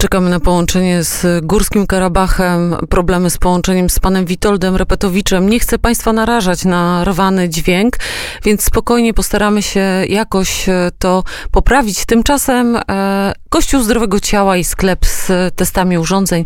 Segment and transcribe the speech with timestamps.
[0.00, 5.48] Czekamy na połączenie z Górskim Karabachem, problemy z połączeniem z panem Witoldem Repetowiczem.
[5.48, 7.96] Nie chcę państwa narażać na rwany dźwięk,
[8.44, 12.06] więc spokojnie postaramy się jakoś e, to poprawić.
[12.06, 16.44] Tymczasem e, Kościół Zdrowego Ciała i sklep z testami urządzeń.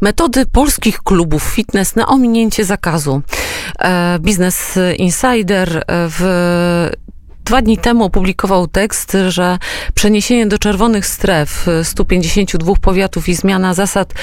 [0.00, 3.22] Metody polskich klubów fitness na ominięcie zakazu.
[3.78, 6.20] E, Business Insider e, w
[7.44, 9.58] dwa dni temu opublikował tekst, że
[9.94, 14.14] przeniesienie do czerwonych stref 152 powiatów i zmiana zasad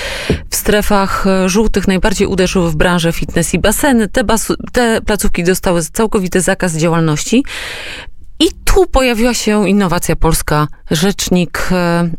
[0.49, 4.07] w strefach żółtych najbardziej uderzyły w branżę fitness i baseny.
[4.07, 7.43] Te, bas- te placówki dostały całkowity zakaz działalności.
[8.39, 10.67] I tu pojawiła się innowacja polska.
[10.91, 12.09] Rzecznik e,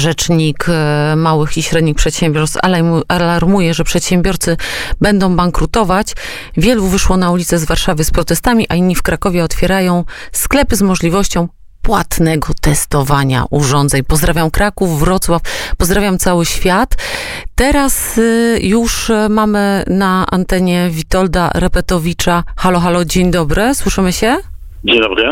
[0.00, 2.58] Rzecznik e, małych i średnich przedsiębiorstw
[3.08, 4.56] alarmuje, że przedsiębiorcy
[5.00, 6.12] będą bankrutować.
[6.56, 10.82] Wielu wyszło na ulicę z Warszawy z protestami, a inni w Krakowie otwierają sklepy z
[10.82, 11.48] możliwością
[11.82, 14.04] płatnego testowania urządzeń.
[14.04, 15.42] Pozdrawiam Kraków, Wrocław,
[15.76, 16.94] pozdrawiam cały świat.
[17.54, 22.44] Teraz y, już mamy na antenie Witolda Repetowicza.
[22.56, 24.53] Halo, halo, dzień dobry, słyszymy się?
[24.84, 25.24] Dzień dobry.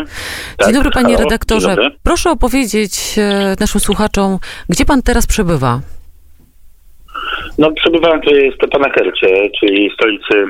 [0.57, 1.75] Tak, Dzień dobry, panie halo, redaktorze.
[2.03, 4.37] Proszę opowiedzieć e, naszym słuchaczom,
[4.69, 5.79] gdzie pan teraz przebywa?
[7.57, 10.45] No, przebywałem tutaj w Stepanakercie, czyli stolicy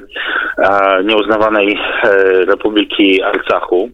[0.57, 2.09] e, nieuznawanej e,
[2.45, 3.89] Republiki Arcachu,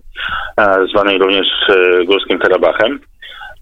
[0.57, 2.99] e, zwanej również e, Górskim Karabachem.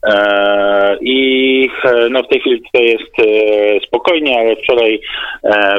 [0.04, 1.70] E, I
[2.10, 3.12] no w tej chwili to jest
[3.88, 5.02] spokojnie, ale wczoraj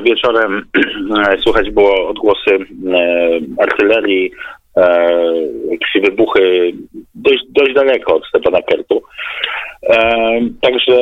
[0.03, 0.67] wieczorem
[1.45, 2.59] słychać było odgłosy
[3.59, 4.33] artylerii,
[5.71, 6.73] jakieś wybuchy
[7.15, 9.03] dość, dość daleko od Stepana Kertu.
[9.83, 11.01] E, także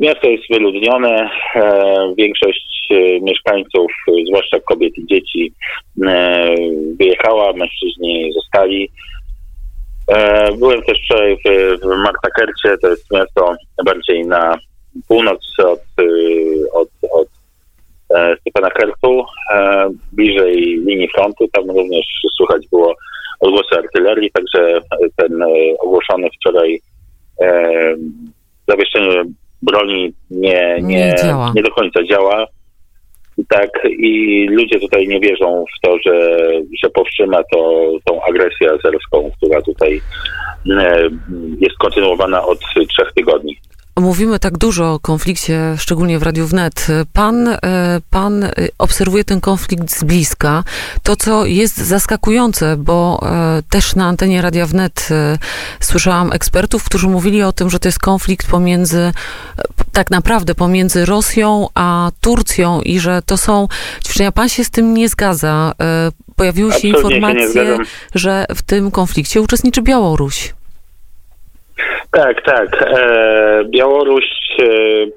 [0.00, 1.30] miasto jest wyludnione.
[1.54, 3.92] E, większość e, mieszkańców,
[4.26, 5.52] zwłaszcza kobiet i dzieci,
[6.98, 8.90] wyjechała, mężczyźni zostali.
[10.58, 14.58] Byłem też wczoraj w, w Martakercie, to jest miasto bardziej na
[15.08, 15.80] północ od,
[16.72, 17.28] od, od
[18.40, 19.24] Stepana Kertu,
[20.12, 21.48] bliżej linii frontu.
[21.52, 22.94] Tam również słychać było
[23.40, 24.80] odgłosy artylerii, także
[25.16, 25.42] ten
[25.80, 26.80] ogłoszony wczoraj
[27.42, 27.72] e,
[28.68, 29.24] zawieszenie
[29.62, 31.14] broni nie, nie, nie,
[31.54, 32.46] nie do końca działa.
[33.48, 36.40] Tak, i ludzie tutaj nie wierzą w to, że,
[36.82, 40.00] że powstrzyma to tą agresję azerską, która tutaj
[40.70, 41.02] e,
[41.60, 43.58] jest kontynuowana od trzech tygodni.
[44.00, 46.86] Mówimy tak dużo o konflikcie, szczególnie w Radiu Wnet.
[47.12, 47.58] Pan, e,
[48.10, 48.46] pan
[48.78, 50.64] obserwuje ten konflikt z bliska.
[51.02, 55.38] To, co jest zaskakujące, bo e, też na antenie Radia Wnet e,
[55.80, 59.12] słyszałam ekspertów, którzy mówili o tym, że to jest konflikt pomiędzy,
[59.92, 63.68] tak naprawdę pomiędzy Rosją a Turcją i że to są
[64.04, 64.32] ćwiczenia.
[64.32, 65.72] Pan się z tym nie zgadza.
[66.36, 67.78] Pojawiły się Absolutnie informacje, się
[68.14, 70.57] że w tym konflikcie uczestniczy Białoruś.
[72.10, 72.82] Tak, tak.
[72.82, 74.24] E, Białoruś
[74.58, 74.66] e,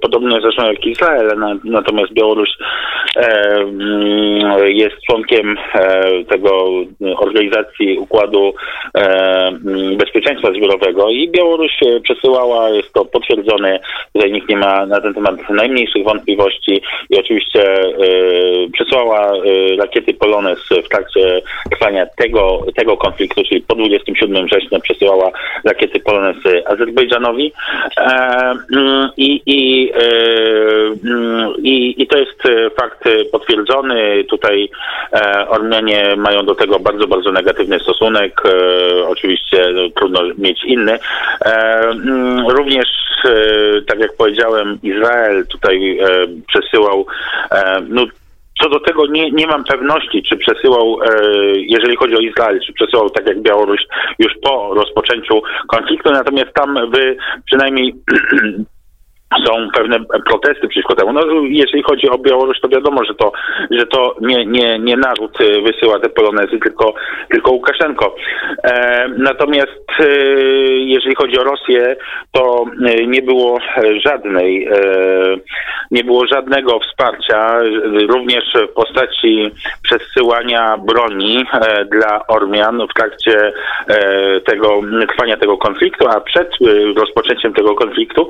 [0.01, 2.49] podobnie zresztą jak Izrael, na, natomiast Białoruś
[3.15, 6.67] e, mm, jest członkiem e, tego
[7.17, 8.53] organizacji Układu
[8.97, 9.01] e,
[9.47, 11.71] mm, Bezpieczeństwa Zbiorowego i Białoruś
[12.03, 13.79] przesyłała, jest to potwierdzone,
[14.13, 17.89] tutaj nikt nie ma na ten temat najmniejszych wątpliwości i oczywiście e,
[18.73, 19.33] przesyłała
[19.79, 25.31] rakiety Polones w trakcie trwania tego, tego konfliktu, czyli po 27 września przesyłała
[25.65, 27.53] rakiety Polones Azerbejdżanowi
[27.97, 30.01] e, mm, i, i, e,
[31.05, 32.43] mm, i, i to jest
[32.79, 34.23] fakt potwierdzony.
[34.23, 34.69] Tutaj
[35.13, 38.41] e, Ormianie mają do tego bardzo, bardzo negatywny stosunek.
[39.07, 40.99] Oczywiście no, trudno mieć inny.
[41.45, 42.87] Mm, również,
[43.87, 45.99] tak jak powiedziałem, Izrael tutaj
[46.47, 47.05] przesyłał
[47.89, 48.05] no,
[48.61, 51.07] co do tego nie, nie mam pewności, czy przesyłał, e,
[51.55, 53.81] jeżeli chodzi o Izrael, czy przesyłał tak jak Białoruś
[54.19, 57.95] już po rozpoczęciu konfliktu, natomiast tam wy przynajmniej
[59.45, 61.13] są pewne protesty przeciwko temu.
[61.13, 63.31] No, jeżeli chodzi o Białoruś, to wiadomo, że to,
[63.71, 66.93] że to nie, nie, nie naród wysyła te polonezy, tylko,
[67.29, 68.15] tylko Łukaszenko.
[68.63, 70.05] E, natomiast e,
[70.67, 71.95] jeżeli chodzi o Rosję,
[72.31, 73.59] to e, nie było
[74.05, 74.71] żadnej, e,
[75.91, 77.59] nie było żadnego wsparcia,
[78.09, 79.51] również w postaci
[79.83, 83.53] przesyłania broni e, dla Ormian w trakcie
[83.87, 86.49] e, tego trwania tego konfliktu, a przed
[86.95, 88.29] rozpoczęciem tego konfliktu,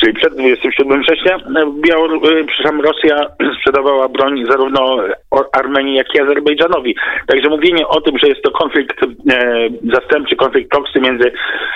[0.00, 1.38] czyli przed 27 września
[1.86, 3.26] Białor y, przepraszam, Rosja
[3.58, 4.96] sprzedawała broń zarówno
[5.52, 6.96] Armenii, jak i Azerbejdżanowi.
[7.26, 9.06] Także mówienie o tym, że jest to konflikt e,
[9.94, 11.32] zastępczy, konflikt proksy między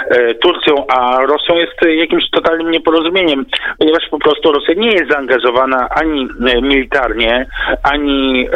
[0.08, 3.46] e, Turcją a Rosją jest jakimś totalnym nieporozumieniem,
[3.78, 6.28] ponieważ po prostu Rosja nie jest zaangażowana ani
[6.62, 7.46] militarnie,
[7.82, 8.48] ani,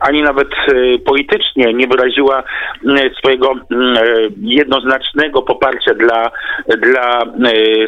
[0.00, 0.48] ani nawet
[1.06, 2.42] politycznie nie wyraziła
[3.18, 3.54] swojego
[4.40, 6.30] jednoznacznego poparcia dla,
[6.78, 7.22] dla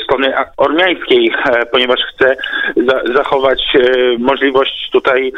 [0.05, 1.33] strony ormiańskiej,
[1.73, 2.37] ponieważ chce
[3.15, 3.63] zachować
[4.19, 5.33] możliwość tutaj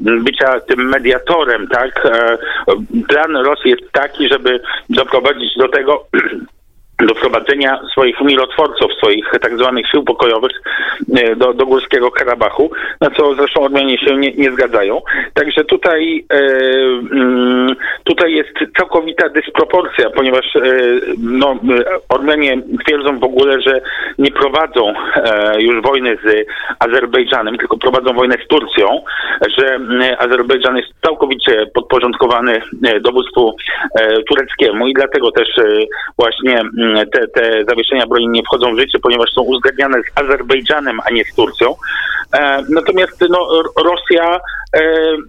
[0.00, 2.08] bycia tym mediatorem, tak?
[3.08, 6.04] Plan Rosji jest taki, żeby doprowadzić do tego,
[7.06, 10.52] do wprowadzenia swoich mirotworców, swoich tak zwanych sił pokojowych
[11.16, 12.70] e, do, do Górskiego Karabachu,
[13.00, 15.00] na co zresztą Ormianie się nie, nie zgadzają.
[15.34, 16.36] Także tutaj, e,
[17.12, 20.60] mm, tutaj jest całkowita dysproporcja, ponieważ e,
[21.18, 21.56] no,
[22.08, 23.80] Ormianie twierdzą w ogóle, że
[24.18, 26.46] nie prowadzą e, już wojny z
[26.78, 29.02] Azerbejdżanem, tylko prowadzą wojnę z Turcją,
[29.58, 33.56] że e, Azerbejdżan jest całkowicie podporządkowany e, dowództwu
[34.28, 35.48] tureckiemu i dlatego też
[36.18, 41.00] właśnie mm, te, te zawieszenia broni nie wchodzą w życie, ponieważ są uzgadniane z Azerbejdżanem,
[41.04, 41.74] a nie z Turcją.
[42.32, 44.40] E, natomiast no, Rosja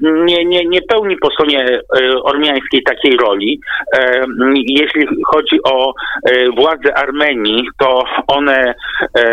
[0.02, 1.82] nie, nie, nie pełni po stronie e,
[2.24, 3.60] ormiańskiej takiej roli.
[3.98, 4.26] E,
[4.68, 5.94] jeśli chodzi o
[6.24, 8.74] e, władze Armenii, to one
[9.18, 9.24] e,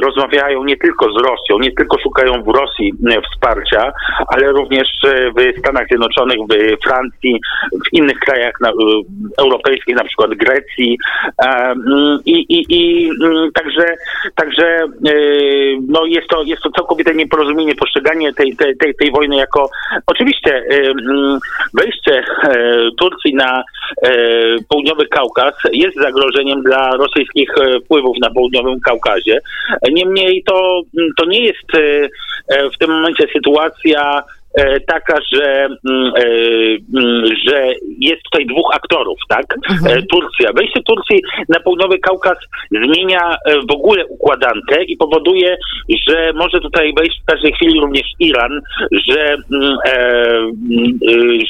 [0.00, 2.92] rozmawiają nie tylko z Rosją, nie tylko szukają w Rosji
[3.30, 3.92] wsparcia,
[4.28, 4.88] ale również
[5.36, 7.40] w Stanach Zjednoczonych, w Francji,
[7.72, 8.52] w innych krajach
[9.38, 10.98] europejskich, na przykład Grecji.
[12.24, 13.84] I, i, i mm, także,
[14.34, 14.78] także
[15.88, 19.70] no jest, to, jest to całkowite nieporozumienie, postrzeganie tej, tej, tej, tej wojny jako
[20.06, 21.38] oczywiście mm,
[21.74, 22.54] wejście e,
[22.98, 23.62] Turcji na
[24.02, 24.12] e,
[24.68, 27.50] południowy Kaukaz jest zagrożeniem dla rosyjskich
[27.84, 29.38] wpływów na południowym Kaukazie.
[29.92, 30.80] Niemniej to,
[31.18, 31.68] to nie jest
[32.74, 34.22] w tym momencie sytuacja
[34.86, 36.24] taka, że, mm, e,
[36.94, 39.46] mm, że jest tutaj dwóch aktorów, tak?
[39.70, 39.98] Mhm.
[39.98, 40.52] E, Turcja.
[40.52, 42.38] Wejście Turcji na południowy Kaukaz
[42.70, 43.36] zmienia
[43.70, 45.56] w ogóle układankę i powoduje,
[46.08, 48.60] że może tutaj wejść w każdej chwili również Iran,
[49.08, 49.76] że, mm,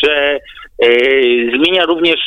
[0.04, 0.38] że
[1.56, 2.20] zmienia również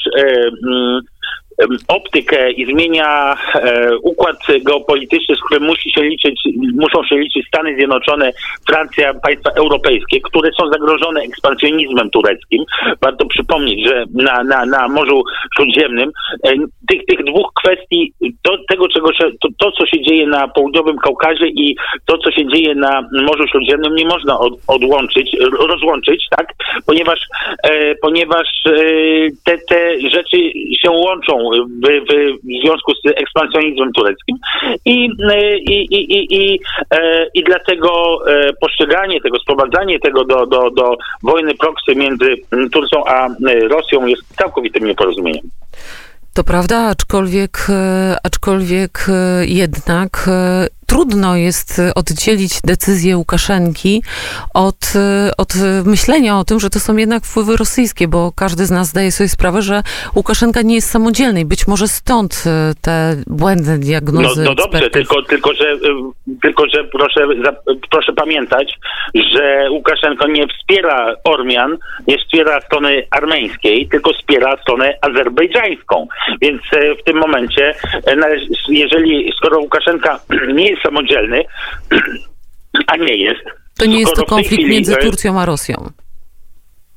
[1.87, 6.41] optykę i zmienia e, układ geopolityczny, z którym musi się liczyć,
[6.73, 8.31] muszą się liczyć Stany Zjednoczone,
[8.67, 12.63] Francja, państwa europejskie, które są zagrożone ekspansjonizmem tureckim.
[13.01, 15.23] Warto przypomnieć, że na, na, na Morzu
[15.55, 16.11] Śródziemnym
[16.91, 19.09] tych, tych dwóch kwestii, to, tego, czego
[19.41, 23.47] to, to, co się dzieje na południowym Kaukazie i to, co się dzieje na Morzu
[23.47, 26.47] Śródziemnym, nie można od, odłączyć, rozłączyć, tak?
[26.85, 27.19] Ponieważ,
[27.63, 28.71] e, ponieważ e,
[29.45, 30.37] te, te rzeczy
[30.81, 31.49] się łączą
[31.83, 34.37] w, w związku z ekspansjonizmem tureckim
[34.85, 35.09] i,
[35.69, 36.59] i, i, i, i,
[36.91, 42.35] e, i dlatego e, postrzeganie tego, sprowadzanie tego do, do, do wojny proksy między
[42.71, 43.27] Turcją a
[43.69, 45.49] Rosją jest całkowitym nieporozumieniem.
[46.33, 49.07] To prawda, aczkolwiek, e, aczkolwiek
[49.41, 50.29] jednak
[50.91, 54.03] trudno jest oddzielić decyzję Łukaszenki
[54.53, 54.93] od,
[55.37, 55.53] od
[55.85, 59.29] myślenia o tym, że to są jednak wpływy rosyjskie, bo każdy z nas zdaje sobie
[59.29, 59.81] sprawę, że
[60.15, 64.43] Łukaszenka nie jest samodzielny i być może stąd e, te błędne diagnozy.
[64.43, 65.77] No, no dobrze, tylko, tylko, że, e,
[66.41, 67.27] tylko, że proszę,
[67.91, 68.79] proszę pamiętać,
[69.15, 71.77] że Łukaszenko nie wspiera Ormian,
[72.07, 76.07] nie wspiera strony armeńskiej, tylko wspiera stronę azerbejdżańską.
[76.41, 77.73] Więc e, w tym momencie,
[78.69, 80.19] jeżeli, skoro Łukaszenka
[80.53, 81.43] nie jest samodzielny,
[82.87, 83.41] a nie jest.
[83.77, 85.89] To nie jest to konflikt chwili, między Turcją a Rosją.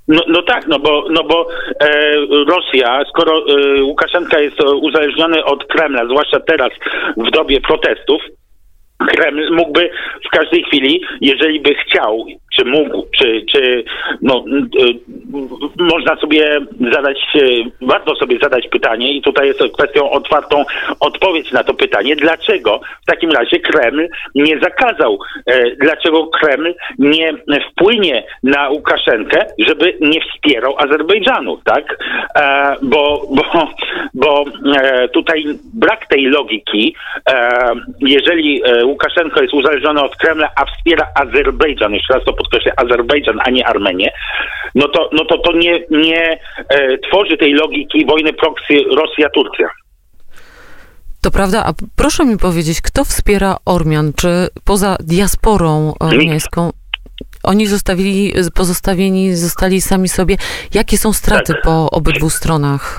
[0.08, 1.48] No, no tak, no bo, no bo
[1.80, 2.16] e,
[2.48, 6.70] Rosja, skoro e, Łukaszenka jest uzależniony od Kremla, zwłaszcza teraz
[7.16, 8.22] w dobie protestów,
[8.98, 9.90] Kreml mógłby
[10.26, 12.26] w każdej chwili, jeżeli by chciał,
[12.56, 13.84] czy mógł, czy, czy
[14.22, 14.44] no,
[15.78, 16.60] można sobie
[16.92, 20.64] zadać, y, warto sobie zadać pytanie i tutaj jest kwestią otwartą
[21.00, 27.32] odpowiedź na to pytanie, dlaczego w takim razie Kreml nie zakazał, e, dlaczego Kreml nie
[27.70, 31.98] wpłynie na Łukaszenkę, żeby nie wspierał Azerbejdżanu, tak?
[32.36, 33.68] E, bo, bo,
[34.14, 34.44] bo
[34.76, 35.44] e, tutaj
[35.74, 36.94] brak tej logiki,
[38.00, 43.50] jeżeli Łukaszenko jest uzależniony od Kremla, a wspiera Azerbejdżan, jeszcze raz to podkreślę, Azerbejdżan, a
[43.50, 44.10] nie Armenię,
[44.74, 49.68] no to, no to, to nie, nie e, tworzy tej logiki wojny proxy Rosja-Turcja.
[51.22, 54.12] To prawda, a proszę mi powiedzieć, kto wspiera Ormian?
[54.16, 54.28] Czy
[54.64, 56.70] poza diasporą ormiańską?
[57.44, 60.36] Oni zostawili, pozostawieni zostali sami sobie.
[60.74, 61.62] Jakie są straty tak.
[61.62, 62.98] po obydwu stronach?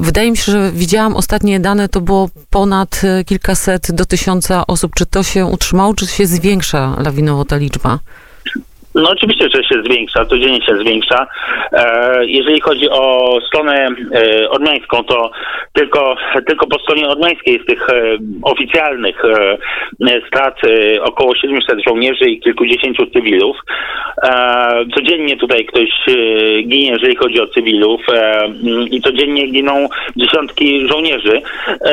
[0.00, 4.94] Wydaje mi się, że widziałam ostatnie dane, to było ponad kilkaset do tysiąca osób.
[4.94, 7.98] Czy to się utrzymało, czy się zwiększa lawinowo ta liczba?
[8.94, 11.26] No oczywiście, że się zwiększa, codziennie się zwiększa.
[11.72, 15.30] E, jeżeli chodzi o stronę e, ormiańską, to
[15.72, 16.16] tylko,
[16.46, 19.22] tylko po stronie ormiańskiej z tych e, oficjalnych
[20.26, 20.60] strat
[21.02, 23.56] około 700 żołnierzy i kilkudziesięciu cywilów.
[24.22, 26.12] E, codziennie tutaj ktoś e,
[26.62, 28.48] ginie, jeżeli chodzi o cywilów e,
[28.90, 31.42] i codziennie giną dziesiątki żołnierzy.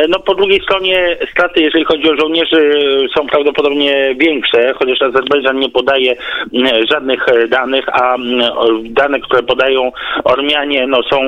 [0.10, 2.79] No po drugiej stronie straty, jeżeli chodzi o żołnierzy,
[3.17, 6.15] są prawdopodobnie większe, chociaż Azerbejdżan nie podaje
[6.53, 9.91] m, żadnych danych, a m, o- dane, które podają
[10.24, 11.19] Ormianie, no są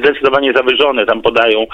[0.00, 1.06] zdecydowanie zawyżone.
[1.06, 1.66] Tam podają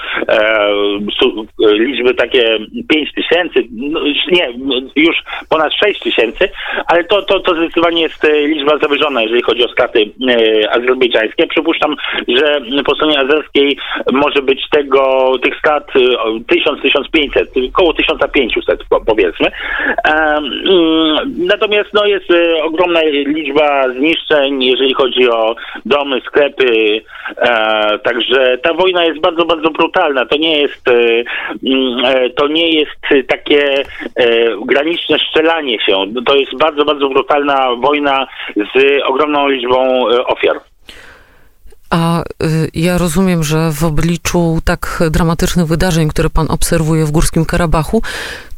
[1.59, 2.57] liczby takie
[2.89, 3.99] 5 tysięcy, no,
[4.31, 4.53] nie,
[4.95, 5.15] już
[5.49, 6.49] ponad 6 tysięcy,
[6.87, 11.47] ale to, to, to zdecydowanie jest liczba zawyżona, jeżeli chodzi o straty e, azerbejdżańskie.
[11.47, 11.95] Przypuszczam,
[12.27, 13.77] że po stronie azerskiej
[14.11, 19.47] może być tego, tych strat e, o 1000-1500, około 1500 po- powiedzmy.
[20.03, 27.01] Em, mm, Natomiast no, jest e, ogromna liczba zniszczeń, jeżeli chodzi o domy, sklepy.
[27.37, 30.25] E, także ta wojna jest bardzo, bardzo brutalna.
[30.25, 30.93] To nie jest, e,
[31.63, 33.83] mm, e, to nie jest takie
[34.15, 34.25] e,
[34.65, 36.05] graniczne strzelanie się.
[36.25, 40.61] To jest bardzo, bardzo brutalna wojna z ogromną liczbą e, ofiar.
[41.89, 42.25] A y,
[42.73, 48.01] ja rozumiem, że w obliczu tak dramatycznych wydarzeń, które pan obserwuje w Górskim Karabachu,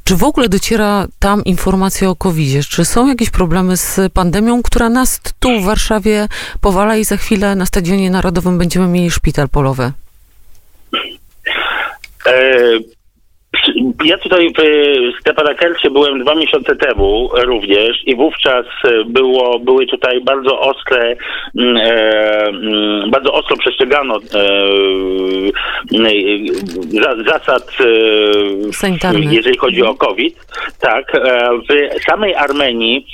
[0.03, 4.89] czy w ogóle dociera tam informacja o covid Czy są jakieś problemy z pandemią, która
[4.89, 6.27] nas tu w Warszawie
[6.61, 9.91] powala i za chwilę na Stadionie Narodowym będziemy mieli szpital polowy?
[14.05, 14.53] Ja tutaj
[15.17, 21.15] w Stepanakercie byłem dwa miesiące temu również i wówczas e, było, były tutaj bardzo ostre,
[21.59, 24.19] mm, e, mm, bardzo ostro przestrzegano e,
[25.93, 26.11] mm,
[26.89, 27.77] za- zasad
[28.71, 29.31] Sanitarnych.
[29.33, 30.35] jeżeli chodzi o COVID.
[30.81, 31.11] Tak,
[31.69, 33.05] w samej Armenii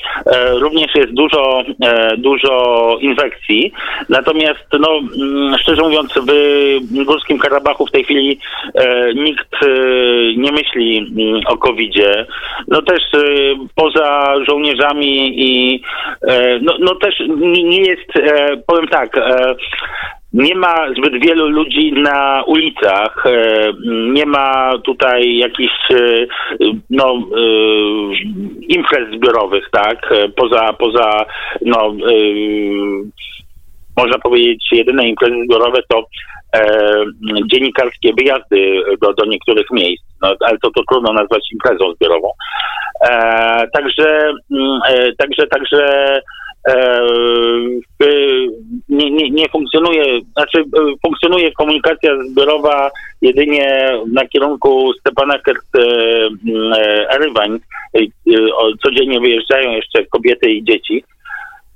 [0.51, 1.63] również jest dużo,
[2.17, 3.71] dużo infekcji,
[4.09, 4.99] natomiast no,
[5.59, 8.39] szczerze mówiąc w Górskim Karabachu w tej chwili
[9.15, 9.49] nikt
[10.43, 12.25] nie myśli mm, o COVID-zie.
[12.67, 13.19] No też e,
[13.75, 15.81] poza żołnierzami i
[16.27, 17.15] e, no, no też
[17.63, 19.55] nie jest, e, powiem tak, e,
[20.33, 23.23] nie ma zbyt wielu ludzi na ulicach,
[24.13, 25.73] nie ma tutaj jakichś
[26.89, 27.19] no,
[28.69, 31.25] imprez zbiorowych, tak, poza, poza
[31.61, 31.93] no,
[33.97, 36.05] można powiedzieć, jedyne imprezy zbiorowe to
[37.51, 42.29] dziennikarskie wyjazdy do, do niektórych miejsc, no, ale to, to trudno nazwać imprezą zbiorową.
[43.09, 45.85] E, także, mm, e, także, także
[46.69, 47.01] e,
[48.03, 48.47] y,
[48.89, 50.63] nie, nie, nie funkcjonuje, znaczy
[51.05, 52.91] funkcjonuje komunikacja zbiorowa
[53.21, 54.91] jedynie na kierunku
[55.77, 55.81] e,
[57.93, 57.99] e,
[58.33, 61.03] y, o- Codziennie wyjeżdżają jeszcze kobiety i dzieci.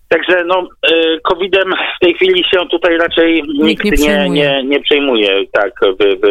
[0.10, 4.30] Także no, y, COVID-em w tej chwili się tutaj raczej nikt, nie nie, przejmuje.
[4.30, 6.28] nie, nie przejmuje tak w, w,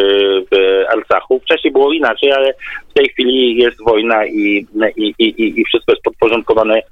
[0.51, 1.41] w Arcachu.
[1.41, 2.55] Wcześniej było inaczej, ale
[2.91, 4.67] w tej chwili jest wojna i,
[4.97, 6.83] i, i, i wszystko jest podporządkowane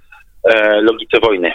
[0.44, 1.52] e, logice wojny.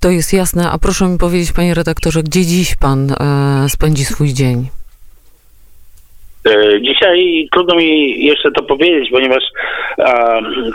[0.00, 0.70] To jest jasne.
[0.70, 4.68] A proszę mi powiedzieć, panie redaktorze, gdzie dziś pan e, spędzi swój dzień?
[6.48, 9.44] E, Dzisiaj trudno mi jeszcze to powiedzieć, ponieważ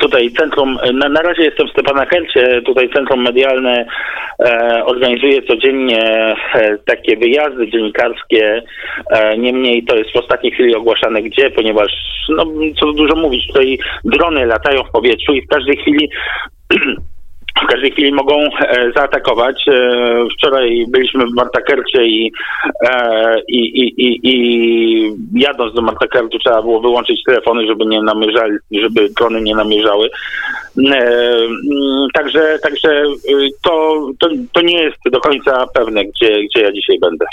[0.02, 3.86] tutaj centrum, na, na razie jestem w Stepanakercie, tutaj centrum medialne
[4.40, 8.62] e, organizuje codziennie e, takie wyjazdy dziennikarskie,
[9.12, 11.92] e, niemniej to jest w ostatniej chwili ogłaszane gdzie, ponieważ
[12.30, 12.46] no,
[12.80, 16.10] co dużo mówić, tutaj drony latają w powietrzu i w każdej chwili
[17.63, 19.65] w każdej chwili mogą e, zaatakować.
[19.68, 22.32] E, wczoraj byliśmy w Martakercie i,
[22.89, 28.58] e, i, i, i, i jadąc do Martakertu trzeba było wyłączyć telefony, żeby nie namierzali,
[28.72, 30.10] żeby drony nie namierzały.
[30.77, 36.72] Mm, także także y, to, to, to nie jest do końca pewne, gdzie, gdzie ja
[36.72, 37.25] dzisiaj będę.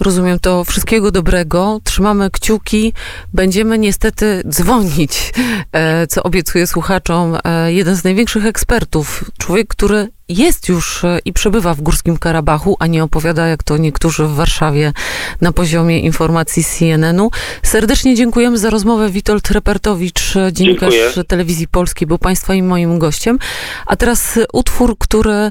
[0.00, 0.64] Rozumiem to.
[0.64, 1.80] Wszystkiego dobrego.
[1.84, 2.92] Trzymamy kciuki.
[3.32, 5.32] Będziemy niestety dzwonić,
[5.72, 7.38] e, co obiecuję słuchaczom.
[7.44, 12.76] E, jeden z największych ekspertów, człowiek, który jest już e, i przebywa w Górskim Karabachu,
[12.78, 14.92] a nie opowiada, jak to niektórzy w Warszawie
[15.40, 17.30] na poziomie informacji CNN-u.
[17.62, 19.10] Serdecznie dziękujemy za rozmowę.
[19.10, 21.24] Witold Repertowicz, dziennikarz Dziękuję.
[21.24, 23.38] Telewizji Polskiej, był Państwa i moim gościem.
[23.86, 25.50] A teraz utwór, który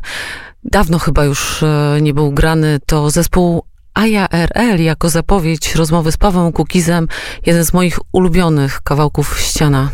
[0.64, 1.64] dawno chyba już
[2.02, 7.08] nie był grany, to zespół AJRL jako zapowiedź rozmowy z Pawłem Kukizem,
[7.46, 9.90] jeden z moich ulubionych kawałków ściana.